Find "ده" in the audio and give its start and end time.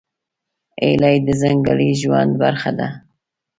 2.79-2.87